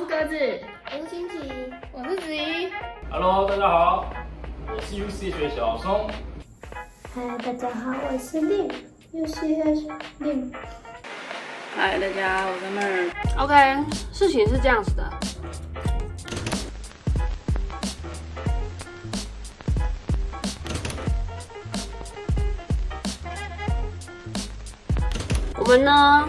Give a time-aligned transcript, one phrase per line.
[0.00, 0.34] 是鸽子，
[0.86, 1.36] 我是星奇，
[1.92, 2.70] 我是子怡。
[3.10, 4.10] Hello，大家好，
[4.66, 6.08] 我是 UC 学小松。
[7.14, 9.90] 嗨，大家好，我是 Lim，UC
[10.20, 10.54] Lim。
[11.76, 13.10] 嗨，大家，我是妹儿。
[13.36, 15.04] OK，事情是这样子的。
[25.58, 26.26] 我们呢，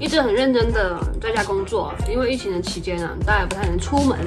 [0.00, 4.18] 一直很认真的在家工作，因为疫情的期间呢，大家也不太能出门。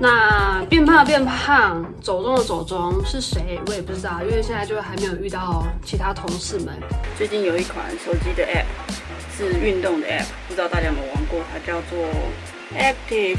[0.00, 3.60] 那变胖变胖，走中的走中是谁？
[3.66, 6.74] 我也不知道，因为现在就还没有遇到其他同事们。
[7.18, 8.64] 最近有一款手机的 App
[9.36, 11.40] 是运动的 App，不知道大家有没有玩过？
[11.52, 12.08] 它叫做
[12.74, 13.36] Active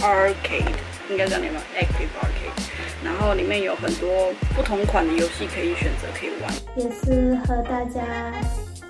[0.00, 0.74] Arcade，
[1.10, 2.64] 应该这样念吧？Active Arcade。
[3.04, 6.52] 然后里面有很多不同款的游戏可以选择，可以玩。
[6.74, 8.32] 也是和大家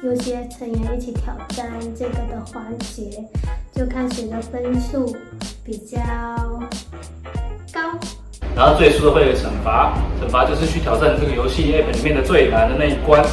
[0.05, 3.25] 有些成员一起挑战这个的环节，
[3.75, 5.17] 就看谁的分数
[5.65, 5.99] 比较
[7.73, 7.81] 高。
[8.55, 13.25] 然后最输的会有惩罚，惩罚就是去挑战这个游戏 app 里面的最难的那一关。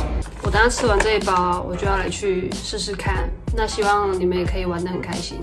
[0.44, 3.30] 我等下吃完这一包，我就要来去试试看。
[3.54, 5.42] 那希望你们也可以玩得很开心。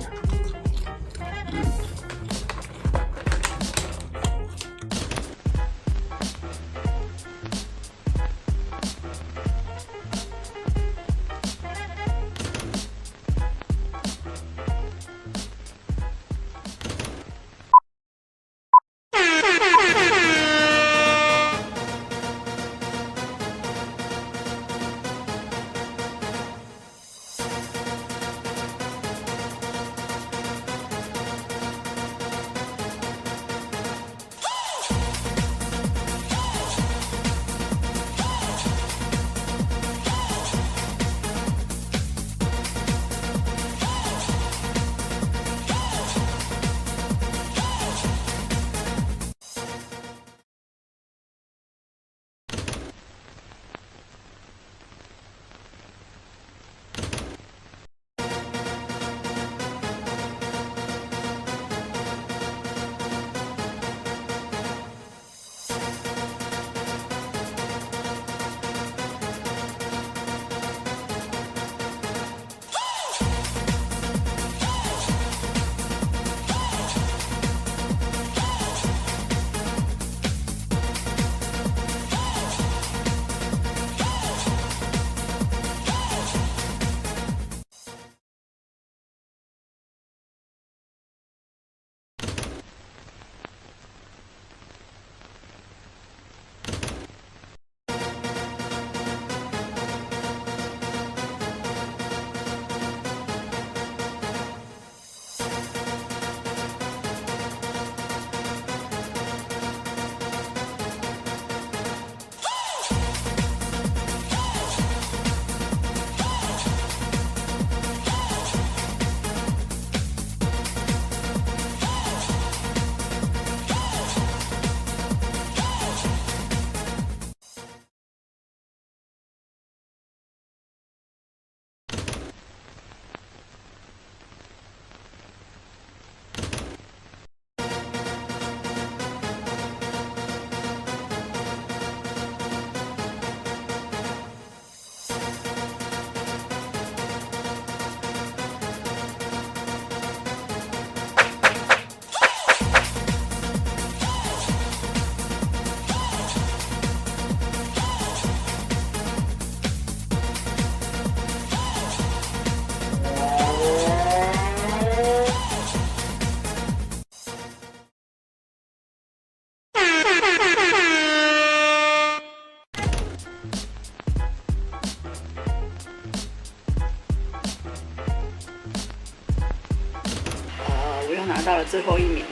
[181.28, 182.24] 拿到了最后一名，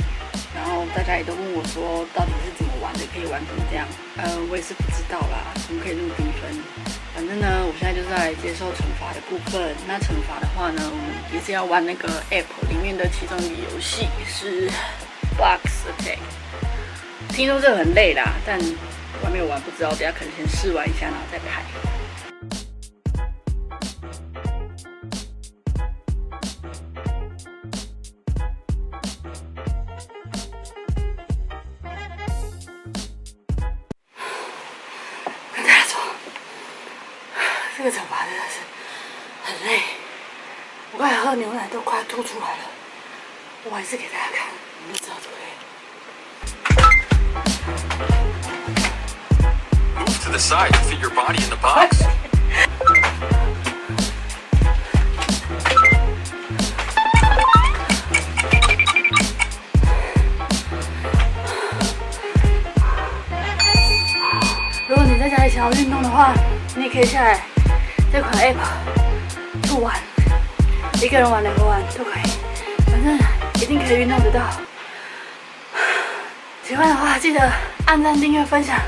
[0.55, 3.87] 然后大家也都问我说，到底是怎么玩的，可以玩成这样？
[4.17, 6.57] 呃，我也是不知道啦，怎么可以那么低分？
[7.15, 9.77] 反正呢，我现在就在接受惩罚的部分。
[9.87, 14.69] 那惩罚的话呢，我们也是要玩那个 app 里面的其中一个游戏，是
[15.37, 16.19] Box Attack。
[17.29, 21.63] 听说这个很累啦，但我还没有玩，不知道，等下可能先试玩一下，然后再拍。
[37.87, 38.59] 个惩罚真的是
[39.45, 39.81] 很累，
[40.91, 42.65] 我刚才喝牛奶都快吐出来了，
[43.63, 44.49] 我玩一次给大家看，
[44.89, 45.47] 你就知道对不对
[50.05, 52.03] ？Move to the side to fit your body in the box.
[64.89, 66.35] 如果你在家里想要运动的话，
[66.75, 67.41] 你也可以下载
[68.17, 68.57] 这款 App
[69.69, 69.95] 不玩，
[71.03, 72.23] 一个人玩、两个玩都可以，
[72.91, 73.15] 反正
[73.57, 74.41] 一定可以运动得到。
[76.63, 77.53] 喜欢的话记得
[77.85, 78.81] 按赞、订阅、分享、